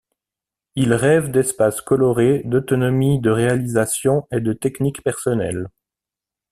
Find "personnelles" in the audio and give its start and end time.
5.03-5.67